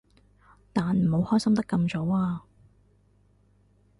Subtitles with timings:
[0.73, 2.43] 但唔好開心得咁早啊